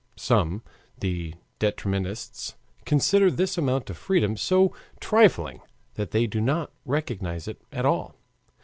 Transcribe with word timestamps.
Some 0.17 0.63
the 0.99 1.35
determinists 1.59 2.55
consider 2.85 3.29
this 3.29 3.55
amount 3.55 3.87
of 3.91 3.97
freedom 3.97 4.35
so 4.35 4.73
trifling 4.99 5.61
that 5.93 6.09
they 6.09 6.25
do 6.25 6.41
not 6.41 6.71
recognize 6.85 7.47
it 7.47 7.61
at 7.71 7.85
all. 7.85 8.15